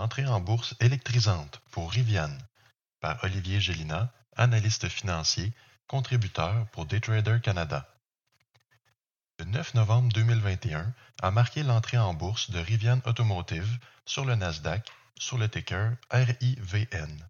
Entrée 0.00 0.24
en 0.24 0.40
bourse 0.40 0.74
électrisante 0.80 1.60
pour 1.72 1.92
Rivian 1.92 2.30
par 3.00 3.22
Olivier 3.22 3.60
Gélina, 3.60 4.10
analyste 4.34 4.88
financier, 4.88 5.52
contributeur 5.88 6.66
pour 6.68 6.86
Daytrader 6.86 7.38
Canada. 7.42 7.86
Le 9.38 9.44
9 9.44 9.74
novembre 9.74 10.10
2021 10.14 10.94
a 11.20 11.30
marqué 11.30 11.62
l'entrée 11.62 11.98
en 11.98 12.14
bourse 12.14 12.50
de 12.50 12.58
Rivian 12.58 13.02
Automotive 13.04 13.78
sur 14.06 14.24
le 14.24 14.36
Nasdaq 14.36 14.90
sur 15.18 15.36
le 15.36 15.50
ticker 15.50 15.98
RIVN. 16.10 17.28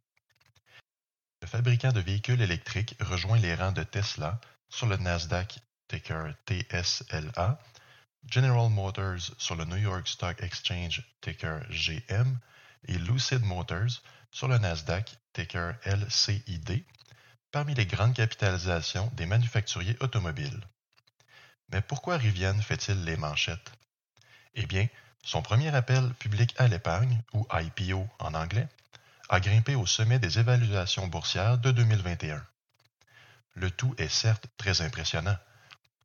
Le 1.42 1.48
fabricant 1.48 1.90
de 1.90 2.00
véhicules 2.00 2.40
électriques 2.40 2.94
rejoint 3.00 3.38
les 3.38 3.56
rangs 3.56 3.72
de 3.72 3.82
Tesla 3.82 4.40
sur 4.68 4.86
le 4.86 4.96
Nasdaq 4.96 5.58
ticker 5.88 6.34
TSLA, 6.46 7.58
General 8.30 8.70
Motors 8.70 9.32
sur 9.38 9.56
le 9.56 9.64
New 9.64 9.78
York 9.78 10.06
Stock 10.06 10.40
Exchange 10.40 11.02
ticker 11.20 11.62
GM 11.70 12.38
et 12.86 12.98
Lucid 12.98 13.42
Motors 13.42 14.02
sur 14.30 14.48
le 14.48 14.58
Nasdaq 14.58 15.16
ticker 15.32 15.72
LCID 15.84 16.84
parmi 17.50 17.74
les 17.74 17.86
grandes 17.86 18.14
capitalisations 18.14 19.10
des 19.14 19.26
manufacturiers 19.26 19.96
automobiles. 20.00 20.60
Mais 21.72 21.82
pourquoi 21.82 22.16
Rivian 22.16 22.60
fait-il 22.60 23.04
les 23.04 23.16
manchettes? 23.16 23.72
Eh 24.54 24.66
bien, 24.66 24.88
son 25.22 25.42
premier 25.42 25.74
appel 25.74 26.12
public 26.14 26.54
à 26.58 26.66
l'épargne, 26.68 27.22
ou 27.32 27.46
IPO 27.52 28.08
en 28.18 28.34
anglais, 28.34 28.68
a 29.28 29.38
grimpé 29.40 29.74
au 29.74 29.86
sommet 29.86 30.18
des 30.18 30.38
évaluations 30.38 31.06
boursières 31.06 31.58
de 31.58 31.70
2021. 31.70 32.44
Le 33.54 33.70
tout 33.70 33.94
est 33.98 34.08
certes 34.08 34.46
très 34.56 34.80
impressionnant. 34.80 35.36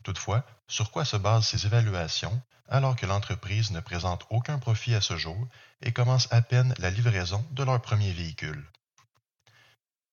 Toutefois, 0.05 0.45
sur 0.67 0.91
quoi 0.91 1.03
se 1.03 1.17
basent 1.17 1.47
ces 1.47 1.65
évaluations 1.65 2.39
alors 2.69 2.95
que 2.95 3.07
l'entreprise 3.07 3.71
ne 3.71 3.79
présente 3.79 4.27
aucun 4.29 4.59
profit 4.59 4.93
à 4.93 5.01
ce 5.01 5.17
jour 5.17 5.47
et 5.81 5.93
commence 5.93 6.31
à 6.31 6.43
peine 6.43 6.75
la 6.77 6.91
livraison 6.91 7.43
de 7.51 7.63
leur 7.63 7.81
premier 7.81 8.11
véhicule? 8.13 8.63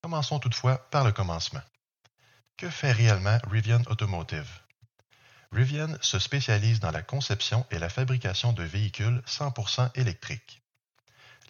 Commençons 0.02 0.38
toutefois 0.38 0.78
par 0.90 1.04
le 1.04 1.12
commencement. 1.12 1.60
Que 2.56 2.70
fait 2.70 2.92
réellement 2.92 3.36
Rivian 3.50 3.82
Automotive? 3.86 4.62
Rivian 5.52 5.98
se 6.00 6.18
spécialise 6.18 6.80
dans 6.80 6.90
la 6.90 7.02
conception 7.02 7.66
et 7.70 7.78
la 7.78 7.90
fabrication 7.90 8.54
de 8.54 8.62
véhicules 8.62 9.22
100% 9.27 9.90
électriques. 9.94 10.62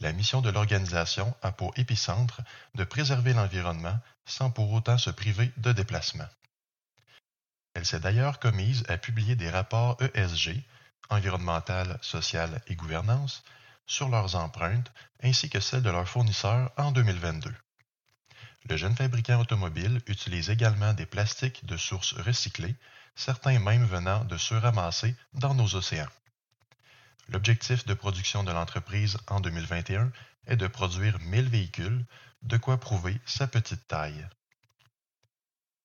La 0.01 0.13
mission 0.13 0.41
de 0.41 0.51
l'organisation 0.51 1.33
a 1.43 1.53
pour 1.53 1.79
épicentre 1.79 2.41
de 2.75 2.83
préserver 2.83 3.35
l'environnement 3.35 4.01
sans 4.27 4.51
pour 4.51 4.73
autant 4.73 4.99
se 4.99 5.11
priver 5.11 5.53
de 5.59 5.71
déplacement. 5.71 6.27
Elle 7.75 7.87
s'est 7.87 8.01
d'ailleurs 8.01 8.39
commise 8.39 8.85
à 8.89 8.99
publier 8.99 9.35
des 9.35 9.51
rapports 9.51 9.97
ESG, 10.15 10.63
environnemental, 11.11 11.99
social 12.03 12.61
et 12.67 12.75
gouvernance, 12.75 13.43
sur 13.87 14.09
leurs 14.09 14.37
empreintes 14.37 14.93
ainsi 15.23 15.51
que 15.51 15.61
celles 15.61 15.83
de 15.83 15.91
leurs 15.91 16.09
fournisseurs 16.09 16.71
en 16.77 16.93
2022. 16.93 17.53
Le 18.69 18.77
jeune 18.77 18.97
fabricant 18.97 19.41
automobile 19.41 20.01
utilise 20.07 20.51
également 20.51 20.95
des 20.95 21.07
plastiques 21.07 21.67
de 21.67 21.77
sources 21.77 22.15
recyclées 22.15 22.77
certains 23.15 23.59
même 23.59 23.85
venant 23.85 24.25
de 24.25 24.37
se 24.37 24.55
ramasser 24.55 25.17
dans 25.35 25.55
nos 25.55 25.75
océans. 25.75 26.09
L'objectif 27.29 27.85
de 27.87 27.95
production 27.95 28.45
de 28.45 28.53
l'entreprise 28.53 29.19
en 29.29 29.41
2021 29.41 30.13
est 30.47 30.57
de 30.57 30.67
produire 30.67 31.19
1000 31.21 31.49
véhicules, 31.49 32.05
de 32.43 32.57
quoi 32.57 32.79
prouver 32.79 33.21
sa 33.27 33.47
petite 33.47 33.87
taille. 33.87 34.27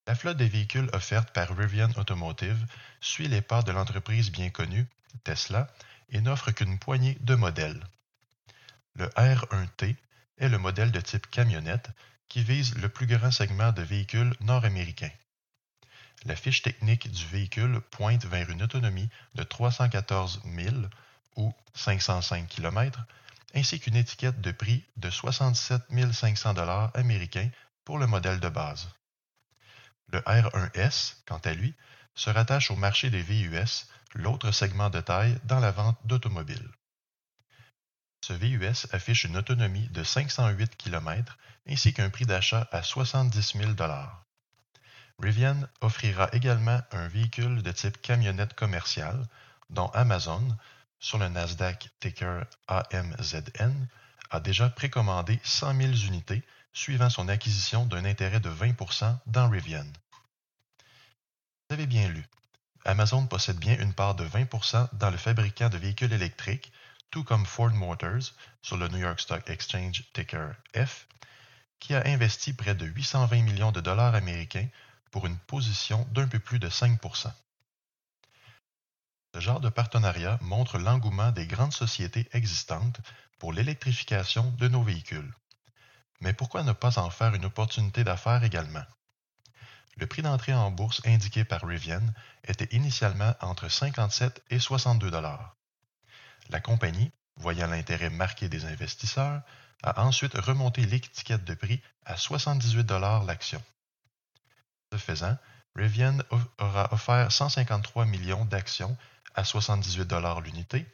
La 0.07 0.15
flotte 0.15 0.37
des 0.37 0.47
véhicules 0.47 0.89
offertes 0.93 1.31
par 1.31 1.49
Rivian 1.49 1.91
Automotive 1.97 2.65
suit 3.01 3.27
les 3.27 3.41
pas 3.41 3.61
de 3.61 3.73
l'entreprise 3.73 4.31
bien 4.31 4.49
connue, 4.49 4.87
Tesla, 5.25 5.67
et 6.09 6.21
n'offre 6.21 6.51
qu'une 6.51 6.79
poignée 6.79 7.17
de 7.19 7.35
modèles. 7.35 7.83
Le 8.95 9.07
R1T 9.07 9.97
est 10.37 10.47
le 10.47 10.57
modèle 10.57 10.93
de 10.93 11.01
type 11.01 11.29
camionnette 11.29 11.89
qui 12.29 12.41
vise 12.41 12.75
le 12.77 12.87
plus 12.87 13.05
grand 13.05 13.31
segment 13.31 13.73
de 13.73 13.81
véhicules 13.81 14.33
nord-américains. 14.39 15.11
La 16.23 16.37
fiche 16.37 16.61
technique 16.61 17.11
du 17.11 17.25
véhicule 17.25 17.81
pointe 17.91 18.25
vers 18.25 18.49
une 18.49 18.63
autonomie 18.63 19.09
de 19.35 19.43
314 19.43 20.41
000 20.45 20.75
ou 21.35 21.53
505 21.73 22.47
km, 22.47 23.05
ainsi 23.53 23.81
qu'une 23.81 23.97
étiquette 23.97 24.39
de 24.39 24.51
prix 24.51 24.85
de 24.95 25.09
67 25.09 25.81
500 26.13 26.55
américains 26.93 27.49
pour 27.83 27.97
le 27.97 28.07
modèle 28.07 28.39
de 28.39 28.49
base. 28.49 28.87
Le 30.11 30.19
R1S, 30.19 31.15
quant 31.25 31.39
à 31.39 31.53
lui, 31.53 31.75
se 32.15 32.29
rattache 32.29 32.71
au 32.71 32.75
marché 32.75 33.09
des 33.09 33.21
VUS, 33.21 33.87
l'autre 34.13 34.51
segment 34.51 34.89
de 34.89 35.01
taille 35.01 35.37
dans 35.43 35.59
la 35.59 35.71
vente 35.71 35.99
d'automobiles. 36.05 36.71
Ce 38.21 38.33
VUS 38.33 38.87
affiche 38.91 39.25
une 39.25 39.37
autonomie 39.37 39.87
de 39.89 40.03
508 40.03 40.75
km 40.75 41.37
ainsi 41.67 41.93
qu'un 41.93 42.09
prix 42.09 42.25
d'achat 42.25 42.67
à 42.71 42.81
70 42.81 43.57
000 43.57 43.73
Rivian 45.19 45.67
offrira 45.81 46.29
également 46.33 46.81
un 46.91 47.07
véhicule 47.07 47.63
de 47.63 47.71
type 47.71 48.01
camionnette 48.01 48.53
commerciale, 48.53 49.27
dont 49.69 49.87
Amazon, 49.89 50.47
sur 50.99 51.17
le 51.17 51.27
Nasdaq 51.27 51.89
ticker 51.99 52.45
AMZN, 52.67 53.87
a 54.29 54.39
déjà 54.39 54.69
précommandé 54.69 55.39
100 55.43 55.75
000 55.75 55.93
unités 56.07 56.43
suivant 56.73 57.09
son 57.09 57.27
acquisition 57.27 57.85
d'un 57.85 58.05
intérêt 58.05 58.39
de 58.39 58.49
20% 58.49 59.17
dans 59.25 59.49
Rivian. 59.49 59.85
Vous 61.69 61.73
avez 61.73 61.87
bien 61.87 62.07
lu. 62.07 62.25
Amazon 62.85 63.25
possède 63.25 63.57
bien 63.57 63.77
une 63.79 63.93
part 63.93 64.15
de 64.15 64.25
20% 64.25 64.89
dans 64.93 65.09
le 65.09 65.17
fabricant 65.17 65.69
de 65.69 65.77
véhicules 65.77 66.13
électriques, 66.13 66.71
tout 67.11 67.23
comme 67.23 67.45
Ford 67.45 67.71
Motors 67.71 68.33
sur 68.61 68.77
le 68.77 68.87
New 68.87 68.99
York 68.99 69.19
Stock 69.19 69.49
Exchange 69.49 70.03
ticker 70.13 70.51
F, 70.75 71.07
qui 71.79 71.95
a 71.95 72.05
investi 72.05 72.53
près 72.53 72.75
de 72.75 72.85
820 72.85 73.41
millions 73.41 73.71
de 73.71 73.81
dollars 73.81 74.15
américains 74.15 74.67
pour 75.11 75.25
une 75.25 75.37
position 75.37 76.07
d'un 76.11 76.27
peu 76.27 76.39
plus 76.39 76.59
de 76.59 76.69
5 76.69 76.99
Ce 79.37 79.41
genre 79.41 79.59
de 79.59 79.69
partenariat 79.69 80.39
montre 80.41 80.79
l'engouement 80.79 81.31
des 81.31 81.45
grandes 81.45 81.71
sociétés 81.71 82.27
existantes 82.33 82.99
pour 83.37 83.53
l'électrification 83.53 84.49
de 84.57 84.67
nos 84.67 84.81
véhicules. 84.81 85.31
Mais 86.21 86.33
pourquoi 86.33 86.63
ne 86.63 86.71
pas 86.71 86.97
en 86.97 87.11
faire 87.11 87.35
une 87.35 87.45
opportunité 87.45 88.03
d'affaires 88.03 88.43
également? 88.43 88.83
Le 89.97 90.07
prix 90.07 90.23
d'entrée 90.23 90.55
en 90.55 90.71
bourse 90.71 91.03
indiqué 91.05 91.45
par 91.45 91.61
Rivian 91.61 92.01
était 92.45 92.75
initialement 92.75 93.35
entre 93.39 93.69
57 93.69 94.43
et 94.49 94.57
62 94.57 95.11
dollars. 95.11 95.55
La 96.49 96.59
compagnie, 96.59 97.11
voyant 97.35 97.67
l'intérêt 97.67 98.09
marqué 98.09 98.49
des 98.49 98.65
investisseurs, 98.65 99.43
a 99.83 100.01
ensuite 100.01 100.33
remonté 100.33 100.83
l'étiquette 100.83 101.43
de 101.43 101.53
prix 101.53 101.79
à 102.05 102.17
78 102.17 102.83
dollars 102.83 103.23
l'action. 103.23 103.63
Ce 104.91 104.97
faisant, 104.97 105.37
Rivian 105.75 106.17
aura 106.57 106.91
offert 106.91 107.31
153 107.31 108.05
millions 108.07 108.45
d'actions 108.45 108.97
à 109.37 109.43
78 109.43 110.11
l'unité, 110.43 110.85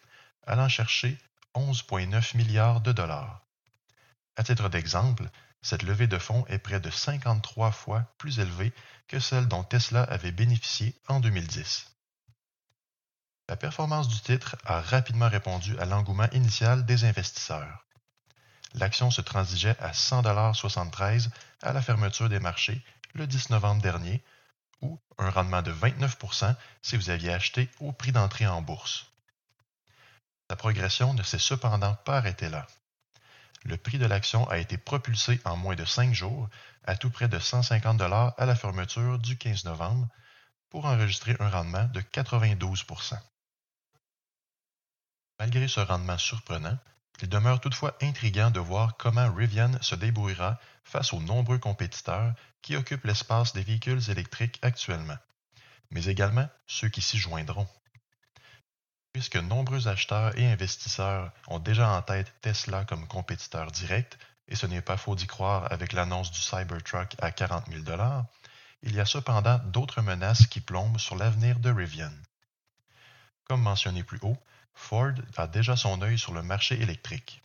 allant 0.46 0.70
chercher 0.70 1.18
11,9 1.56 2.38
milliards 2.38 2.82
de 2.82 2.92
dollars. 2.92 3.42
À 4.36 4.44
titre 4.44 4.68
d'exemple, 4.68 5.30
cette 5.62 5.84
levée 5.84 6.08
de 6.08 6.18
fonds 6.18 6.46
est 6.48 6.60
près 6.60 6.82
de 6.82 6.90
53 6.90 7.72
fois 7.72 8.04
plus 8.18 8.40
élevée 8.40 8.74
que 9.08 9.20
celle 9.20 9.48
dont 9.48 9.64
Tesla 9.64 10.04
avait 10.04 10.34
bénéficié 10.34 10.94
en 11.08 11.22
2010. 11.22 11.88
La 13.48 13.56
performance 13.56 14.10
du 14.10 14.20
titre 14.20 14.58
a 14.66 14.82
rapidement 14.82 15.30
répondu 15.30 15.80
à 15.80 15.86
l'engouement 15.86 16.30
initial 16.34 16.86
des 16.86 17.06
investisseurs. 17.06 17.86
L'action 18.74 19.10
se 19.10 19.22
transigeait 19.22 19.78
à 19.80 19.92
100,73 19.92 21.30
à 21.62 21.72
la 21.72 21.82
fermeture 21.82 22.28
des 22.28 22.40
marchés 22.40 22.84
le 23.14 23.26
10 23.26 23.52
novembre 23.52 23.82
dernier, 23.82 24.22
ou 24.84 25.00
un 25.18 25.30
rendement 25.30 25.62
de 25.62 25.72
29% 25.72 26.56
si 26.82 26.98
vous 26.98 27.10
aviez 27.10 27.34
acheté 27.34 27.70
au 27.80 27.92
prix 27.92 28.12
d'entrée 28.12 28.46
en 28.46 28.62
bourse. 28.62 29.08
La 30.50 30.56
progression 30.56 31.14
ne 31.14 31.24
s'est 31.24 31.40
cependant 31.40 31.96
pas 32.06 32.18
arrêtée 32.18 32.50
là. 32.50 32.68
Le 33.64 33.78
prix 33.78 33.98
de 33.98 34.06
l'action 34.06 34.48
a 34.50 34.58
été 34.58 34.78
propulsé 34.78 35.40
en 35.46 35.56
moins 35.56 35.76
de 35.76 35.86
5 35.86 36.14
jours 36.14 36.50
à 36.84 36.98
tout 36.98 37.10
près 37.10 37.30
de 37.30 37.40
150 37.40 38.02
à 38.02 38.46
la 38.46 38.56
fermeture 38.56 39.20
du 39.20 39.38
15 39.38 39.64
novembre 39.66 40.08
pour 40.70 40.86
enregistrer 40.86 41.36
un 41.40 41.50
rendement 41.50 41.86
de 41.86 42.02
92% 42.02 43.18
Malgré 45.40 45.68
ce 45.68 45.80
rendement 45.80 46.18
surprenant, 46.18 46.78
il 47.22 47.30
demeure 47.30 47.62
toutefois 47.62 47.96
intriguant 48.02 48.52
de 48.52 48.60
voir 48.60 48.98
comment 48.98 49.34
Rivian 49.34 49.72
se 49.82 49.96
débrouillera 49.96 50.60
face 50.84 51.14
aux 51.14 51.22
nombreux 51.22 51.60
compétiteurs 51.60 52.34
qui 52.62 52.76
occupent 52.76 53.06
l'espace 53.06 53.54
des 53.54 53.64
véhicules 53.64 54.10
électriques 54.10 54.60
actuellement, 54.62 55.18
mais 55.92 56.06
également 56.06 56.50
ceux 56.68 56.90
qui 56.90 57.02
s'y 57.02 57.18
joindront. 57.18 57.68
Puisque 59.14 59.38
nombreux 59.38 59.88
acheteurs 59.88 60.38
et 60.38 60.52
investisseurs 60.52 61.32
ont 61.48 61.60
déjà 61.60 61.90
en 61.90 62.02
tête 62.02 62.34
Tesla 62.42 62.84
comme 62.86 63.08
compétiteur 63.08 63.72
direct, 63.72 64.18
et 64.48 64.56
ce 64.56 64.66
n'est 64.66 64.82
pas 64.82 64.98
faux 64.98 65.16
d'y 65.16 65.28
croire 65.28 65.72
avec 65.72 65.94
l'annonce 65.94 66.32
du 66.32 66.40
Cybertruck 66.40 67.16
à 67.20 67.32
40 67.32 67.68
000 67.72 67.84
il 68.86 68.96
y 68.96 69.00
a 69.00 69.06
cependant 69.06 69.60
d'autres 69.60 70.02
menaces 70.02 70.46
qui 70.48 70.60
plombent 70.60 71.00
sur 71.00 71.16
l'avenir 71.16 71.60
de 71.60 71.72
Rivian. 71.72 72.12
Comme 73.46 73.62
mentionné 73.62 74.04
plus 74.04 74.20
haut, 74.22 74.38
Ford 74.74 75.14
a 75.38 75.48
déjà 75.48 75.76
son 75.78 76.02
œil 76.02 76.20
sur 76.20 76.34
le 76.34 76.44
marché 76.44 76.82
électrique. 76.82 77.42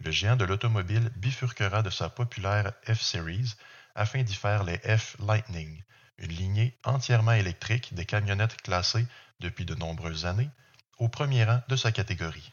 Le 0.00 0.10
géant 0.10 0.36
de 0.36 0.44
l'automobile 0.44 1.10
bifurquera 1.16 1.82
de 1.82 1.90
sa 1.90 2.08
populaire 2.08 2.72
F-Series 2.90 3.54
afin 3.94 4.22
d'y 4.22 4.34
faire 4.34 4.64
les 4.64 4.78
F-Lightning, 4.78 5.82
une 6.18 6.32
lignée 6.32 6.78
entièrement 6.84 7.32
électrique 7.32 7.92
des 7.94 8.06
camionnettes 8.06 8.60
classées 8.62 9.06
depuis 9.40 9.66
de 9.66 9.74
nombreuses 9.74 10.24
années, 10.24 10.50
au 10.98 11.08
premier 11.08 11.44
rang 11.44 11.60
de 11.68 11.76
sa 11.76 11.92
catégorie. 11.92 12.52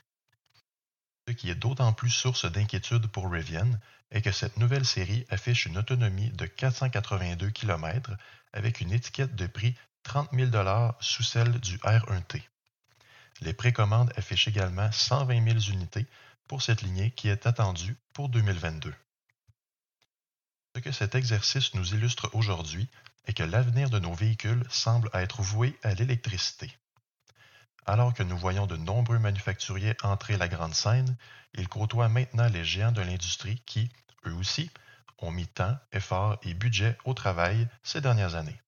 Ce 1.28 1.34
qui 1.34 1.50
est 1.50 1.56
d'autant 1.56 1.94
plus 1.94 2.10
source 2.10 2.50
d'inquiétude 2.52 3.08
pour 3.08 3.32
Rivian 3.32 3.70
est 4.12 4.22
que 4.22 4.32
cette 4.32 4.58
nouvelle 4.58 4.86
série 4.86 5.26
affiche 5.30 5.66
une 5.66 5.78
autonomie 5.78 6.32
de 6.32 6.46
482 6.46 7.50
km 7.50 8.12
avec 8.54 8.82
une 8.82 8.92
étiquette 8.92 9.36
de 9.36 9.48
prix 9.48 9.76
30 10.04 10.30
000 10.34 10.52
sous 11.02 11.24
celle 11.24 11.60
du 11.60 11.78
R1T. 11.80 12.42
Les 13.42 13.54
précommandes 13.54 14.12
affichent 14.16 14.48
également 14.48 14.92
120 14.92 15.62
000 15.62 15.76
unités 15.76 16.08
pour 16.48 16.62
cette 16.62 16.82
lignée 16.82 17.12
qui 17.12 17.30
est 17.30 17.46
attendue 17.46 17.98
pour 18.14 18.30
2022. 18.30 18.94
Ce 20.76 20.82
que 20.82 20.92
cet 20.92 21.16
exercice 21.16 21.74
nous 21.74 21.94
illustre 21.94 22.30
aujourd'hui 22.34 22.90
est 23.26 23.34
que 23.34 23.44
l'avenir 23.44 23.90
de 23.90 24.00
nos 24.00 24.14
véhicules 24.14 24.64
semble 24.70 25.10
être 25.14 25.42
voué 25.42 25.78
à 25.84 25.94
l'électricité. 25.94 26.72
Alors 27.86 28.14
que 28.14 28.24
nous 28.24 28.38
voyons 28.38 28.68
de 28.68 28.78
nombreux 28.78 29.20
manufacturiers 29.20 29.96
entrer 30.04 30.38
la 30.38 30.48
grande 30.48 30.74
scène, 30.74 31.16
ils 31.54 31.70
côtoient 31.70 32.10
maintenant 32.10 32.48
les 32.48 32.66
géants 32.66 32.92
de 32.92 33.02
l'industrie 33.02 33.62
qui, 33.66 33.90
eux 34.26 34.34
aussi, 34.34 34.70
ont 35.20 35.32
mis 35.32 35.48
temps, 35.48 35.78
effort 35.92 36.38
et 36.44 36.54
budget 36.54 36.98
au 37.06 37.14
travail 37.14 37.68
ces 37.84 38.02
dernières 38.02 38.36
années. 38.36 38.62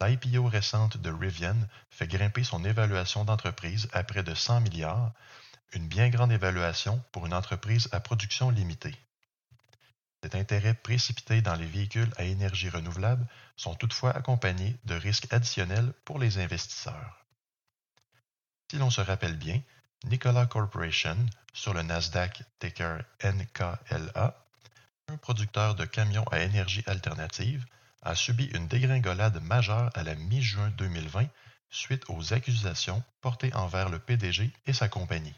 L'IPO 0.00 0.46
récente 0.46 0.96
de 0.96 1.10
Rivian 1.10 1.56
fait 1.90 2.06
grimper 2.06 2.44
son 2.44 2.64
évaluation 2.64 3.24
d'entreprise 3.24 3.88
à 3.92 4.02
près 4.04 4.22
de 4.22 4.34
100 4.34 4.62
milliards, 4.62 5.12
une 5.74 5.88
bien 5.88 6.08
grande 6.08 6.32
évaluation 6.32 7.02
pour 7.12 7.26
une 7.26 7.34
entreprise 7.34 7.88
à 7.92 8.00
production 8.00 8.50
limitée. 8.50 8.96
Cet 10.22 10.34
intérêt 10.34 10.74
précipité 10.74 11.42
dans 11.42 11.54
les 11.54 11.66
véhicules 11.66 12.12
à 12.16 12.24
énergie 12.24 12.68
renouvelable 12.68 13.26
sont 13.56 13.74
toutefois 13.74 14.14
accompagnés 14.16 14.76
de 14.84 14.94
risques 14.94 15.32
additionnels 15.32 15.92
pour 16.04 16.18
les 16.18 16.38
investisseurs. 16.38 17.24
Si 18.70 18.78
l'on 18.78 18.90
se 18.90 19.00
rappelle 19.00 19.36
bien, 19.36 19.60
Nikola 20.04 20.46
Corporation, 20.46 21.16
sur 21.52 21.74
le 21.74 21.82
Nasdaq 21.82 22.42
ticker 22.58 23.04
NKLA, 23.22 24.46
un 25.08 25.16
producteur 25.16 25.74
de 25.74 25.84
camions 25.84 26.24
à 26.30 26.40
énergie 26.40 26.84
alternative, 26.86 27.64
a 28.02 28.14
subi 28.14 28.46
une 28.46 28.68
dégringolade 28.68 29.42
majeure 29.42 29.90
à 29.94 30.02
la 30.02 30.14
mi-juin 30.14 30.70
2020 30.70 31.26
suite 31.70 32.04
aux 32.08 32.32
accusations 32.32 33.02
portées 33.20 33.54
envers 33.54 33.88
le 33.88 33.98
PDG 33.98 34.52
et 34.66 34.72
sa 34.72 34.88
compagnie. 34.88 35.34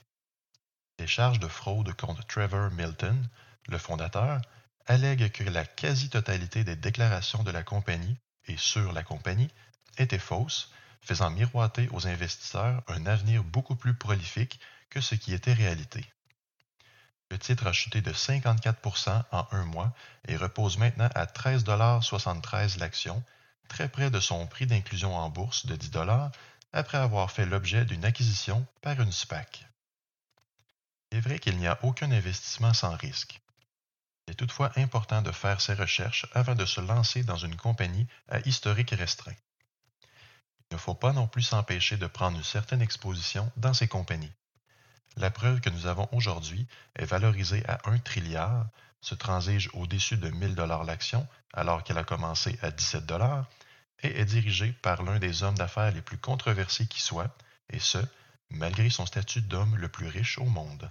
Les 0.98 1.06
charges 1.06 1.40
de 1.40 1.48
fraude 1.48 1.92
contre 1.94 2.24
Trevor 2.26 2.70
Milton, 2.70 3.28
le 3.68 3.78
fondateur, 3.78 4.40
allèguent 4.86 5.32
que 5.32 5.44
la 5.44 5.64
quasi-totalité 5.64 6.62
des 6.62 6.76
déclarations 6.76 7.42
de 7.42 7.50
la 7.50 7.62
compagnie 7.62 8.16
et 8.46 8.56
sur 8.56 8.92
la 8.92 9.02
compagnie 9.02 9.50
étaient 9.98 10.18
fausses, 10.18 10.70
faisant 11.02 11.30
miroiter 11.30 11.88
aux 11.92 12.06
investisseurs 12.06 12.82
un 12.88 13.06
avenir 13.06 13.42
beaucoup 13.44 13.76
plus 13.76 13.94
prolifique 13.94 14.60
que 14.90 15.00
ce 15.00 15.14
qui 15.14 15.34
était 15.34 15.52
réalité. 15.52 16.04
Le 17.30 17.38
titre 17.38 17.66
a 17.66 17.72
chuté 17.72 18.00
de 18.00 18.12
54% 18.12 19.24
en 19.32 19.48
un 19.50 19.64
mois 19.64 19.92
et 20.28 20.36
repose 20.36 20.78
maintenant 20.78 21.08
à 21.14 21.24
13,73 21.26 22.78
l'action, 22.78 23.22
très 23.68 23.88
près 23.88 24.10
de 24.10 24.20
son 24.20 24.46
prix 24.46 24.66
d'inclusion 24.66 25.16
en 25.16 25.30
bourse 25.30 25.66
de 25.66 25.74
10 25.74 25.90
après 26.72 26.98
avoir 26.98 27.30
fait 27.30 27.46
l'objet 27.46 27.84
d'une 27.84 28.04
acquisition 28.04 28.66
par 28.82 29.00
une 29.00 29.12
SPAC. 29.12 29.66
Il 31.14 31.18
est 31.18 31.20
vrai 31.20 31.38
qu'il 31.38 31.56
n'y 31.58 31.68
a 31.68 31.78
aucun 31.84 32.10
investissement 32.10 32.74
sans 32.74 32.96
risque. 32.96 33.40
Il 34.26 34.32
est 34.32 34.34
toutefois 34.34 34.72
important 34.74 35.22
de 35.22 35.30
faire 35.30 35.60
ses 35.60 35.74
recherches 35.74 36.26
avant 36.32 36.56
de 36.56 36.64
se 36.64 36.80
lancer 36.80 37.22
dans 37.22 37.36
une 37.36 37.54
compagnie 37.54 38.08
à 38.28 38.40
historique 38.40 38.90
restreint. 38.90 39.36
Il 40.02 40.74
ne 40.74 40.76
faut 40.76 40.96
pas 40.96 41.12
non 41.12 41.28
plus 41.28 41.42
s'empêcher 41.42 41.96
de 41.96 42.08
prendre 42.08 42.36
une 42.36 42.42
certaine 42.42 42.82
exposition 42.82 43.48
dans 43.56 43.72
ces 43.72 43.86
compagnies. 43.86 44.32
La 45.16 45.30
preuve 45.30 45.60
que 45.60 45.70
nous 45.70 45.86
avons 45.86 46.08
aujourd'hui 46.10 46.66
est 46.96 47.04
valorisée 47.04 47.64
à 47.68 47.78
1 47.88 47.98
trilliard, 47.98 48.66
se 49.00 49.14
transige 49.14 49.70
au-dessus 49.72 50.16
de 50.16 50.30
1000 50.30 50.56
dollars 50.56 50.82
l'action 50.82 51.28
alors 51.52 51.84
qu'elle 51.84 51.98
a 51.98 52.02
commencé 52.02 52.58
à 52.60 52.72
17 52.72 53.06
dollars 53.06 53.48
et 54.02 54.18
est 54.18 54.24
dirigée 54.24 54.72
par 54.82 55.04
l'un 55.04 55.20
des 55.20 55.44
hommes 55.44 55.58
d'affaires 55.58 55.92
les 55.92 56.02
plus 56.02 56.18
controversés 56.18 56.88
qui 56.88 57.00
soit, 57.00 57.32
et 57.70 57.78
ce, 57.78 57.98
malgré 58.50 58.90
son 58.90 59.06
statut 59.06 59.42
d'homme 59.42 59.76
le 59.76 59.88
plus 59.88 60.08
riche 60.08 60.38
au 60.38 60.46
monde. 60.46 60.90